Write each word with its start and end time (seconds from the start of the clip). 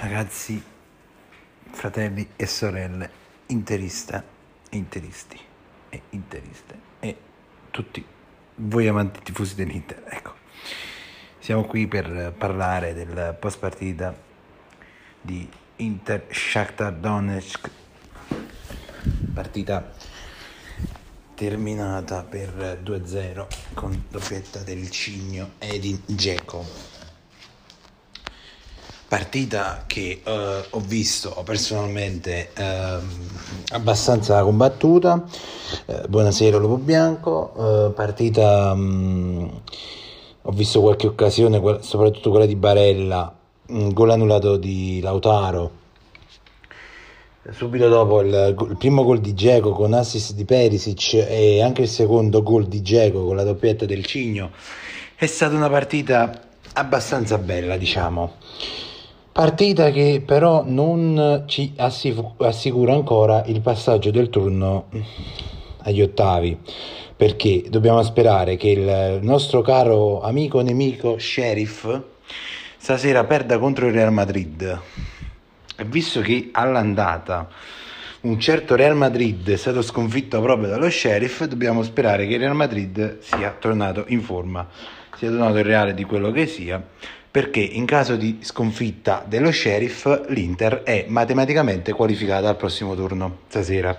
ragazzi, 0.00 0.62
fratelli 1.70 2.28
e 2.36 2.46
sorelle, 2.46 3.10
interista 3.46 4.22
e 4.68 4.76
interisti 4.76 5.40
e 5.88 6.02
interiste 6.10 6.78
e 7.00 7.16
tutti 7.70 8.04
voi 8.56 8.88
amanti 8.88 9.20
tifosi 9.22 9.54
dell'Inter. 9.54 10.04
Ecco, 10.06 10.34
siamo 11.38 11.64
qui 11.64 11.86
per 11.86 12.34
parlare 12.36 12.92
del 12.92 13.34
post 13.40 13.58
partita 13.60 14.14
di 15.22 15.48
Inter 15.76 16.26
Shakhtar 16.30 16.92
Donetsk, 16.92 17.70
partita 19.32 19.90
terminata 21.34 22.24
per 22.24 22.80
2-0 22.84 23.46
con 23.72 24.04
doppietta 24.10 24.58
del 24.58 24.90
Cigno 24.90 25.52
Edin 25.58 26.02
Dzeko 26.04 27.01
partita 29.12 29.84
che 29.86 30.22
eh, 30.24 30.64
ho 30.70 30.80
visto 30.80 31.38
personalmente 31.44 32.48
eh, 32.54 32.98
abbastanza 33.72 34.42
combattuta. 34.42 35.22
Eh, 35.84 36.08
buonasera 36.08 36.56
Lupo 36.56 36.78
Bianco, 36.78 37.52
eh, 37.88 37.90
partita 37.90 38.74
mh, 38.74 38.80
mm, 38.80 39.48
ho 40.40 40.50
visto 40.52 40.80
qualche 40.80 41.08
occasione, 41.08 41.60
soprattutto 41.82 42.30
quella 42.30 42.46
di 42.46 42.56
Barella, 42.56 43.36
un 43.66 43.92
gol 43.92 44.12
annullato 44.12 44.56
di 44.56 45.00
Lautaro. 45.02 45.70
Subito 47.50 47.90
dopo 47.90 48.22
il, 48.22 48.56
il 48.70 48.76
primo 48.78 49.04
gol 49.04 49.20
di 49.20 49.34
Geco 49.34 49.72
con 49.72 49.92
assist 49.92 50.32
di 50.32 50.46
Perisic 50.46 51.26
e 51.28 51.60
anche 51.60 51.82
il 51.82 51.88
secondo 51.88 52.42
gol 52.42 52.66
di 52.66 52.80
Geco 52.80 53.26
con 53.26 53.36
la 53.36 53.44
doppietta 53.44 53.84
del 53.84 54.06
Cigno 54.06 54.52
è 55.16 55.26
stata 55.26 55.54
una 55.54 55.68
partita 55.68 56.48
abbastanza 56.72 57.36
bella, 57.36 57.76
diciamo. 57.76 58.36
Partita 59.32 59.90
che 59.90 60.22
però 60.22 60.62
non 60.62 61.44
ci 61.46 61.72
assicura 61.74 62.92
ancora 62.92 63.42
il 63.46 63.62
passaggio 63.62 64.10
del 64.10 64.28
turno 64.28 64.90
agli 65.84 66.02
ottavi, 66.02 66.58
perché 67.16 67.64
dobbiamo 67.70 68.02
sperare 68.02 68.58
che 68.58 68.68
il 68.68 69.20
nostro 69.22 69.62
caro 69.62 70.20
amico 70.20 70.60
nemico 70.60 71.18
Sheriff 71.18 71.98
stasera 72.76 73.24
perda 73.24 73.58
contro 73.58 73.86
il 73.86 73.94
Real 73.94 74.12
Madrid. 74.12 74.80
E 75.76 75.84
visto 75.86 76.20
che 76.20 76.50
all'andata 76.52 77.48
un 78.20 78.38
certo 78.38 78.76
Real 78.76 78.96
Madrid 78.96 79.48
è 79.48 79.56
stato 79.56 79.80
sconfitto 79.80 80.42
proprio 80.42 80.68
dallo 80.68 80.90
Sheriff, 80.90 81.44
dobbiamo 81.44 81.82
sperare 81.82 82.26
che 82.26 82.34
il 82.34 82.40
Real 82.40 82.54
Madrid 82.54 83.20
sia 83.20 83.56
tornato 83.58 84.04
in 84.08 84.20
forma, 84.20 84.68
sia 85.16 85.30
tornato 85.30 85.56
il 85.56 85.64
reale 85.64 85.94
di 85.94 86.04
quello 86.04 86.30
che 86.30 86.46
sia 86.46 86.84
perché 87.32 87.60
in 87.60 87.86
caso 87.86 88.16
di 88.16 88.40
sconfitta 88.42 89.24
dello 89.26 89.50
sheriff 89.50 90.06
l'Inter 90.28 90.82
è 90.82 91.06
matematicamente 91.08 91.92
qualificata 91.94 92.50
al 92.50 92.56
prossimo 92.56 92.94
turno 92.94 93.38
stasera. 93.48 93.98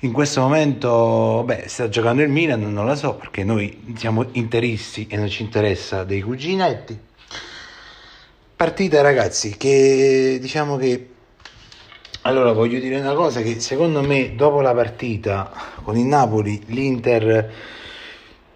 In 0.00 0.10
questo 0.10 0.40
momento 0.40 1.44
beh, 1.46 1.64
sta 1.68 1.88
giocando 1.88 2.22
il 2.22 2.30
Milan, 2.30 2.72
non 2.72 2.84
la 2.84 2.96
so 2.96 3.14
perché 3.14 3.44
noi 3.44 3.94
siamo 3.96 4.26
interisti 4.32 5.06
e 5.08 5.16
non 5.16 5.28
ci 5.28 5.44
interessa 5.44 6.02
dei 6.02 6.20
cuginetti. 6.20 6.98
Partita 8.56 9.02
ragazzi 9.02 9.56
che 9.56 10.38
diciamo 10.40 10.76
che 10.76 11.10
allora 12.22 12.50
voglio 12.50 12.80
dire 12.80 12.98
una 12.98 13.14
cosa 13.14 13.40
che 13.40 13.60
secondo 13.60 14.02
me 14.02 14.34
dopo 14.34 14.60
la 14.60 14.74
partita 14.74 15.52
con 15.84 15.96
il 15.96 16.06
Napoli 16.06 16.60
l'Inter 16.66 17.52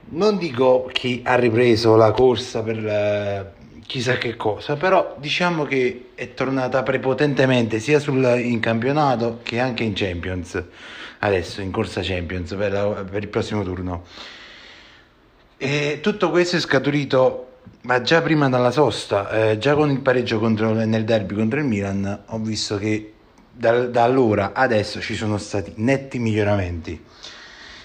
non 0.07 0.39
dico 0.39 0.91
chi 0.93 1.23
ha 1.25 1.37
ripreso 1.37 1.95
la 1.95 2.11
corsa 2.11 2.63
per 2.63 3.61
chissà 3.87 4.16
che 4.19 4.37
cosa, 4.37 4.76
però 4.76 5.16
diciamo 5.19 5.65
che 5.65 6.10
è 6.15 6.34
tornata 6.34 6.82
prepotentemente 6.82 7.81
sia 7.81 7.98
sul, 7.98 8.25
in 8.38 8.60
campionato 8.60 9.41
che 9.43 9.60
anche 9.60 9.82
in 9.84 9.93
Champions, 9.94 10.62
adesso 11.20 11.60
in 11.60 11.70
corsa 11.70 12.00
Champions 12.03 12.54
per, 12.54 12.72
la, 12.72 13.04
per 13.09 13.22
il 13.22 13.28
prossimo 13.28 13.62
turno. 13.62 14.04
E 15.56 16.00
tutto 16.00 16.31
questo 16.31 16.56
è 16.56 16.60
scaturito, 16.60 17.59
ma 17.82 18.00
già 18.03 18.21
prima 18.22 18.48
dalla 18.48 18.71
sosta, 18.71 19.50
eh, 19.50 19.59
già 19.59 19.75
con 19.75 19.91
il 19.91 20.00
pareggio 20.00 20.38
contro, 20.38 20.72
nel 20.72 21.04
derby 21.04 21.34
contro 21.34 21.59
il 21.60 21.66
Milan, 21.66 22.22
ho 22.26 22.38
visto 22.38 22.78
che 22.78 23.12
da, 23.53 23.87
da 23.87 24.03
allora 24.03 24.53
adesso 24.54 25.00
ci 25.00 25.15
sono 25.15 25.38
stati 25.38 25.75
netti 25.76 26.19
miglioramenti. 26.19 27.04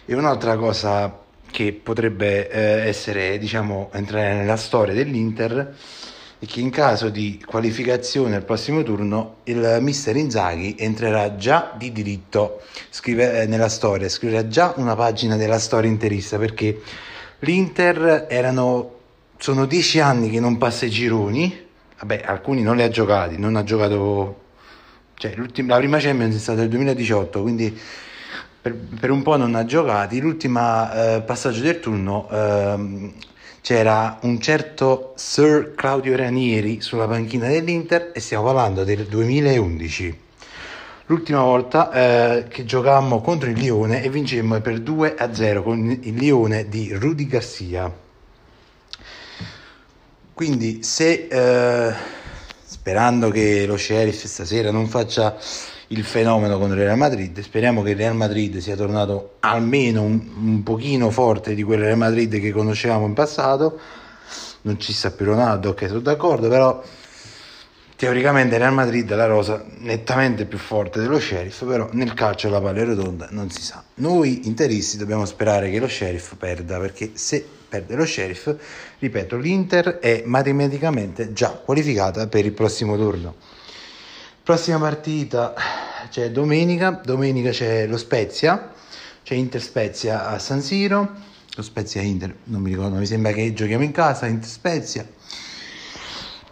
E 0.06 0.16
un'altra 0.16 0.56
cosa 0.56 1.25
che 1.52 1.74
potrebbe 1.74 2.50
eh, 2.50 2.88
essere, 2.88 3.38
diciamo, 3.38 3.90
entrare 3.94 4.35
nella 4.35 4.58
storia 4.58 4.94
dell'Inter 4.94 5.75
e 6.40 6.46
che 6.46 6.59
in 6.59 6.69
caso 6.69 7.09
di 7.09 7.44
qualificazione 7.44 8.35
al 8.35 8.44
prossimo 8.44 8.84
turno 8.84 9.38
il 9.46 9.80
mister 9.81 10.16
Inzaghi 10.16 10.75
entrerà 10.78 11.36
già 11.36 11.74
di 11.75 11.91
diritto. 11.91 12.62
Scrive, 12.90 13.41
eh, 13.41 13.46
nella 13.47 13.69
storia, 13.69 14.07
scriverà 14.07 14.47
già 14.47 14.74
una 14.78 14.96
pagina 14.96 15.36
della 15.36 15.57
storia 15.57 15.90
interista 15.90 16.38
perché 16.38 16.80
l'Inter 17.40 18.28
erano, 18.30 18.96
sono 19.38 19.66
dieci 19.66 20.00
anni 20.00 20.30
che 20.30 20.40
non 20.40 20.57
passa 20.57 20.86
i 20.86 20.90
gironi, 20.91 21.66
vabbè 22.00 22.22
alcuni 22.25 22.62
non 22.62 22.75
li 22.75 22.84
ha 22.84 22.90
giocati, 22.90 23.40
non 23.40 23.56
ha 23.56 23.63
giocato, 23.63 24.41
cioè 25.16 25.34
la 25.36 25.78
prima 25.78 25.97
Champions 25.97 26.36
è 26.36 26.40
stata 26.40 26.59
nel 26.59 26.69
2018 26.69 27.41
quindi 27.41 27.80
per, 28.68 28.76
per, 29.00 29.12
un 29.12 29.22
po' 29.22 29.38
non 29.38 29.56
ha 29.56 29.64
giocati, 29.64 30.20
l'ultimo 30.20 30.92
eh, 30.92 31.22
passaggio 31.26 31.62
del 31.62 31.80
turno 31.80 32.28
eh, 32.30 33.14
c'era 33.62 34.20
un 34.24 34.42
certo 34.42 35.14
Sir 35.16 35.74
Claudio 35.74 36.18
Ranieri 36.18 36.82
sulla 36.82 37.08
panchina 37.08 37.48
dell'Inter 37.48 38.12
e 38.14 38.20
stiamo 38.20 38.44
parlando 38.44 38.84
del 38.84 39.06
2011. 39.06 40.26
L'ultima 41.06 41.42
volta 41.42 41.92
eh, 41.92 42.48
che 42.50 42.66
giocammo 42.66 43.22
contro 43.22 43.50
il 43.50 43.58
Lione 43.58 44.04
e 44.04 44.10
vincemmo 44.10 44.60
per 44.60 44.82
2 44.82 45.16
a 45.16 45.34
0 45.34 45.64
con 45.64 45.90
il 46.02 46.16
Lione 46.16 46.68
di 46.68 46.92
Rudy 46.94 47.26
Garcia. 47.26 47.90
Quindi 50.34 50.84
se 50.84 51.28
eh, 51.30 51.94
sperando 52.66 53.30
che 53.30 53.66
lo 53.66 53.78
sheriff 53.78 54.26
stasera 54.26 54.72
non 54.72 54.88
faccia 54.88 55.38
il 55.88 56.04
fenomeno 56.04 56.57
con 56.57 56.72
il 56.72 56.78
Real 56.78 56.98
Madrid. 56.98 57.39
Speriamo 57.39 57.81
che 57.81 57.92
il 57.92 57.98
Real 57.98 58.16
Madrid 58.16 58.57
sia 58.57 58.75
tornato 58.75 59.36
almeno 59.39 60.01
un, 60.01 60.19
un 60.38 60.63
pochino 60.63 61.10
forte 61.12 61.54
di 61.54 61.63
quel 61.63 61.80
Real 61.80 61.98
Madrid 61.98 62.39
che 62.39 62.51
conoscevamo 62.51 63.06
in 63.06 63.13
passato. 63.13 63.80
Non 64.62 64.80
ci 64.80 64.92
sta 64.92 65.12
più 65.12 65.25
Ronaldo, 65.25 65.69
ok, 65.69 65.88
sono 65.88 66.00
d'accordo, 66.00 66.50
però 66.50 66.84
teoricamente 67.95 68.57
Real 68.57 68.74
Madrid 68.74 69.10
è 69.10 69.16
la 69.16 69.25
rosa 69.25 69.63
nettamente 69.80 70.45
più 70.45 70.57
forte 70.57 71.00
dello 71.00 71.19
Sheriff, 71.19 71.63
però 71.63 71.88
nel 71.94 72.13
calcio 72.13 72.50
la 72.50 72.60
palla 72.60 72.81
è 72.81 72.86
rotonda, 72.86 73.28
non 73.31 73.50
si 73.50 73.62
sa. 73.62 73.84
Noi 73.95 74.48
interisti 74.48 74.98
dobbiamo 74.98 75.25
sperare 75.25 75.72
che 75.72 75.80
lo 75.80 75.88
Sheriff 75.88 76.36
perda, 76.36 76.80
perché 76.80 77.12
se 77.13 77.45
perde 77.69 77.95
lo 77.95 78.06
Sheriff, 78.06 78.54
ripeto, 79.00 79.38
l'Inter 79.38 80.00
è 80.00 80.24
matematicamente 80.25 81.31
già 81.31 81.50
qualificata 81.50 82.28
per 82.28 82.45
il 82.45 82.51
prossimo 82.51 82.98
turno. 82.98 83.36
Prossima 84.48 84.80
partita 84.80 85.54
c'è 86.10 86.32
domenica, 86.32 87.02
domenica 87.04 87.50
c'è 87.50 87.86
lo 87.86 87.98
Spezia, 87.98 88.72
c'è 89.22 89.34
Inter 89.34 89.62
Spezia 89.62 90.30
a 90.30 90.40
San 90.40 90.62
Siro, 90.62 91.16
lo 91.54 91.62
Spezia 91.62 92.02
Inter, 92.02 92.34
non 92.46 92.62
mi 92.62 92.70
ricordo, 92.70 92.96
mi 92.96 93.06
sembra 93.06 93.34
che 93.34 93.52
giochiamo 93.52 93.84
in 93.84 93.92
casa, 93.92 94.26
Inter 94.26 94.48
Spezia. 94.48 95.06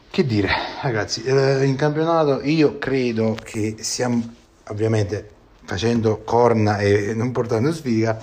Che 0.09 0.25
dire, 0.25 0.49
ragazzi, 0.81 1.23
eh, 1.23 1.63
in 1.63 1.77
campionato 1.77 2.41
io 2.43 2.77
credo 2.79 3.37
che 3.41 3.77
siamo, 3.79 4.21
ovviamente 4.67 5.29
facendo 5.63 6.21
corna 6.25 6.79
e 6.79 7.13
non 7.13 7.31
portando 7.31 7.71
sfiga, 7.71 8.19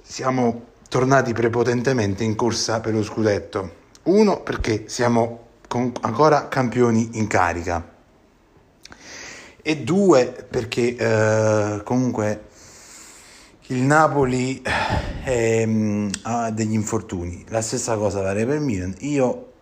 siamo 0.00 0.68
tornati 0.88 1.34
prepotentemente 1.34 2.24
in 2.24 2.34
corsa 2.36 2.80
per 2.80 2.94
lo 2.94 3.02
scudetto. 3.02 3.74
Uno 4.04 4.40
perché 4.40 4.84
siamo 4.86 5.48
ancora 6.00 6.48
campioni 6.48 7.10
in 7.18 7.26
carica 7.26 7.89
e 9.62 9.78
due 9.78 10.46
perché 10.48 10.96
eh, 10.96 11.80
comunque 11.84 12.48
il 13.70 13.82
Napoli 13.82 14.62
è, 15.22 15.64
mm, 15.64 16.08
ha 16.22 16.50
degli 16.50 16.72
infortuni, 16.72 17.44
la 17.48 17.62
stessa 17.62 17.96
cosa 17.96 18.20
vale 18.20 18.44
per 18.44 18.58
Milan. 18.58 18.94
Io 19.00 19.52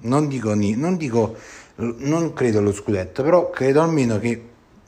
non 0.00 0.26
dico, 0.28 0.54
non 0.54 0.96
dico, 0.96 1.36
non 1.76 2.32
credo 2.32 2.58
allo 2.58 2.72
scudetto, 2.72 3.22
però 3.22 3.50
credo 3.50 3.80
almeno 3.80 4.18
che 4.18 4.42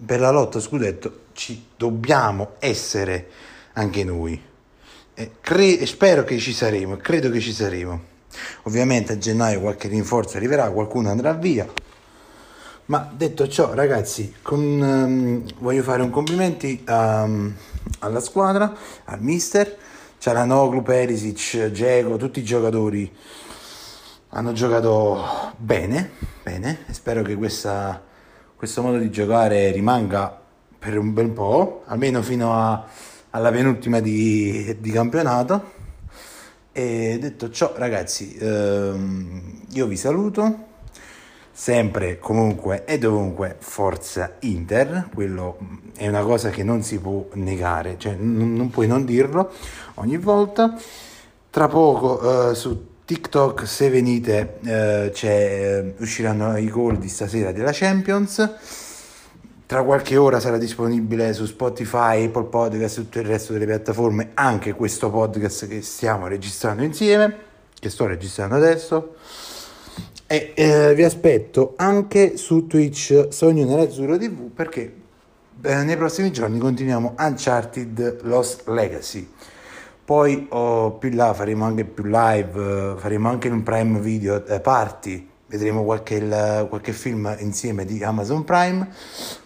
per 0.04 0.20
la 0.20 0.30
lotta 0.30 0.60
scudetto 0.60 1.20
ci 1.32 1.66
dobbiamo 1.76 2.54
essere 2.58 3.28
anche 3.74 4.04
noi. 4.04 4.40
E 5.14 5.30
cre- 5.40 5.86
spero 5.86 6.24
che 6.24 6.38
ci 6.38 6.52
saremo, 6.52 6.96
credo 6.96 7.30
che 7.30 7.40
ci 7.40 7.52
saremo. 7.52 8.14
Ovviamente 8.64 9.12
a 9.12 9.18
gennaio 9.18 9.60
qualche 9.60 9.88
rinforzo 9.88 10.36
arriverà, 10.36 10.70
qualcuno 10.70 11.08
andrà 11.08 11.32
via, 11.32 11.66
ma 12.86 13.10
detto 13.12 13.48
ciò, 13.48 13.74
ragazzi, 13.74 14.34
con, 14.42 14.60
um, 14.60 15.44
voglio 15.58 15.82
fare 15.82 16.02
un 16.02 16.10
complimenti 16.10 16.84
um, 16.88 17.52
alla 18.00 18.20
squadra, 18.20 18.72
al 19.04 19.20
mister, 19.20 19.76
Cialanoglu, 20.18 20.82
Perisic, 20.82 21.66
Dzeko, 21.66 22.16
tutti 22.16 22.40
i 22.40 22.44
giocatori 22.44 23.12
hanno 24.30 24.52
giocato 24.52 25.52
bene, 25.56 26.10
bene, 26.42 26.84
e 26.86 26.92
spero 26.92 27.22
che 27.22 27.34
questa, 27.36 28.02
questo 28.54 28.82
modo 28.82 28.98
di 28.98 29.10
giocare 29.10 29.70
rimanga 29.72 30.38
per 30.78 30.98
un 30.98 31.12
bel 31.12 31.30
po', 31.30 31.82
almeno 31.86 32.22
fino 32.22 32.52
a, 32.52 32.86
alla 33.30 33.50
penultima 33.50 34.00
di, 34.00 34.76
di, 34.78 34.90
campionato. 34.90 35.72
E 36.70 37.18
detto 37.20 37.50
ciò, 37.50 37.72
ragazzi, 37.76 38.36
ehm, 38.38 39.62
io 39.70 39.86
vi 39.86 39.96
saluto. 39.96 40.65
Sempre, 41.58 42.18
comunque 42.18 42.84
e 42.84 42.98
dovunque, 42.98 43.56
forza 43.58 44.34
Inter, 44.40 45.08
quello 45.14 45.56
è 45.96 46.06
una 46.06 46.20
cosa 46.20 46.50
che 46.50 46.62
non 46.62 46.82
si 46.82 46.98
può 46.98 47.28
negare, 47.32 47.94
cioè 47.96 48.14
non, 48.14 48.52
non 48.52 48.68
puoi 48.68 48.86
non 48.86 49.06
dirlo 49.06 49.50
ogni 49.94 50.18
volta. 50.18 50.78
Tra 51.48 51.66
poco 51.66 52.50
eh, 52.50 52.54
su 52.54 53.04
TikTok, 53.06 53.66
se 53.66 53.88
venite, 53.88 54.58
eh, 54.66 55.10
eh, 55.18 55.94
usciranno 55.96 56.58
i 56.58 56.68
gol 56.68 56.98
di 56.98 57.08
stasera 57.08 57.52
della 57.52 57.72
Champions. 57.72 58.50
Tra 59.64 59.82
qualche 59.82 60.18
ora 60.18 60.40
sarà 60.40 60.58
disponibile 60.58 61.32
su 61.32 61.46
Spotify, 61.46 62.26
Apple 62.26 62.48
Podcast 62.48 62.98
e 62.98 63.00
tutto 63.00 63.18
il 63.18 63.24
resto 63.24 63.54
delle 63.54 63.64
piattaforme 63.64 64.32
anche 64.34 64.74
questo 64.74 65.10
podcast 65.10 65.68
che 65.68 65.80
stiamo 65.80 66.26
registrando 66.26 66.82
insieme, 66.82 67.34
che 67.80 67.88
sto 67.88 68.04
registrando 68.04 68.56
adesso. 68.56 69.14
E 70.28 70.52
eh, 70.56 70.92
vi 70.96 71.04
aspetto 71.04 71.74
anche 71.76 72.36
su 72.36 72.66
Twitch 72.66 73.28
Sogno 73.30 73.64
Nerazzurro 73.64 74.18
TV 74.18 74.50
perché 74.50 74.92
eh, 75.62 75.84
nei 75.84 75.96
prossimi 75.96 76.32
giorni 76.32 76.58
continuiamo 76.58 77.14
Uncharted 77.16 78.22
Lost 78.22 78.66
Legacy. 78.66 79.28
Poi 80.04 80.46
oh, 80.50 80.94
più 80.94 81.10
là 81.10 81.32
faremo 81.32 81.64
anche 81.64 81.84
più 81.84 82.04
live, 82.06 82.96
faremo 82.96 83.28
anche 83.28 83.48
un 83.48 83.62
Prime 83.62 84.00
Video 84.00 84.44
eh, 84.46 84.58
party, 84.58 85.28
vedremo 85.46 85.84
qualche, 85.84 86.14
il, 86.16 86.66
qualche, 86.68 86.92
film 86.92 87.32
insieme 87.38 87.84
di 87.84 88.02
Amazon 88.02 88.42
Prime. 88.42 88.88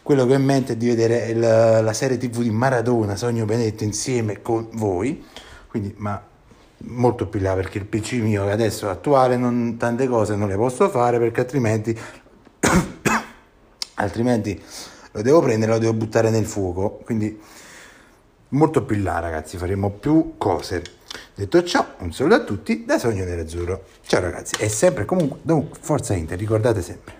Quello 0.03 0.25
che 0.25 0.33
ho 0.33 0.37
in 0.37 0.45
mente 0.45 0.73
è 0.73 0.77
di 0.77 0.87
vedere 0.87 1.27
il, 1.27 1.39
la 1.39 1.93
serie 1.93 2.17
TV 2.17 2.41
di 2.41 2.51
Maradona, 2.51 3.17
Sogno 3.17 3.45
Benedetto, 3.45 3.85
insieme 3.85 4.41
con 4.41 4.69
voi. 4.73 5.23
Quindi, 5.69 5.95
ma 5.99 6.23
molto 6.85 7.27
più 7.27 7.41
là 7.41 7.55
perché 7.55 7.79
il 7.79 7.87
PC 7.87 8.15
mio 8.15 8.49
adesso 8.51 8.89
attuale, 8.89 9.37
non, 9.37 9.77
tante 9.79 10.07
cose 10.07 10.37
non 10.37 10.49
le 10.49 10.57
posso 10.57 10.89
fare 10.89 11.19
perché 11.19 11.41
altrimenti, 11.41 11.99
altrimenti 13.95 14.61
lo 15.13 15.23
devo 15.23 15.41
prendere 15.41 15.73
lo 15.73 15.79
devo 15.79 15.93
buttare 15.93 16.31
nel 16.31 16.47
fuoco. 16.47 17.01
Quindi 17.05 17.39
molto 18.49 18.85
più 18.85 19.03
là 19.03 19.19
ragazzi, 19.19 19.57
faremo 19.57 19.91
più 19.91 20.35
cose. 20.39 20.83
Detto 21.35 21.63
ciò, 21.65 21.85
un 21.99 22.13
saluto 22.13 22.35
a 22.35 22.41
tutti 22.45 22.85
da 22.85 22.99
Sogno 22.99 23.25
Nerazzurro. 23.25 23.85
Ciao 24.07 24.21
ragazzi, 24.21 24.57
e 24.59 24.69
sempre 24.69 25.05
comunque 25.05 25.39
forza 25.81 26.15
Inter, 26.15 26.39
ricordate 26.39 26.83
sempre. 26.83 27.20